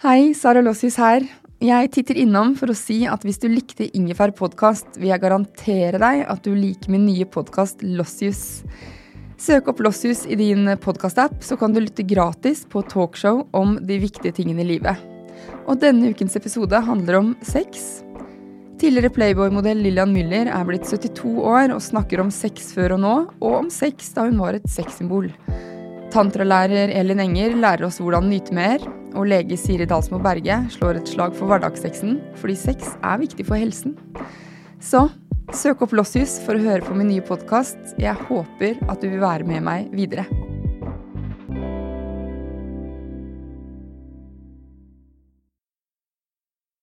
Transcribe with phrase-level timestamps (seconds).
[0.00, 1.26] Hei, Sara Lossius her.
[1.60, 5.98] Jeg titter innom for å si at hvis du likte Ingefær podkast, vil jeg garantere
[6.00, 8.62] deg at du liker min nye podkast Lossius.
[9.36, 13.98] Søk opp Lossius i din podkastapp, så kan du lytte gratis på talkshow om de
[14.00, 15.02] viktige tingene i livet.
[15.68, 18.00] Og denne ukens episode handler om sex.
[18.80, 23.12] Tidligere Playboy-modell Lillian Müller er blitt 72 år og snakker om sex før og nå,
[23.36, 25.28] og om sex da hun var et sexsymbol.
[26.16, 31.10] Tantralærer Elin Enger lærer oss hvordan nyte mer, og lege Siri Dalsmo Berge slår et
[31.10, 33.96] slag for hverdagssexen, fordi sex er viktig for helsen.
[34.80, 35.08] Så
[35.54, 37.96] søk opp Lossius for å høre på min nye podkast.
[38.00, 40.28] Jeg håper at du vil være med meg videre.